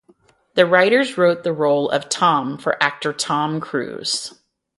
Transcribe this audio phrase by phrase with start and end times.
[0.55, 4.33] The writers wrote the role of Tom for actor Tom Cruise.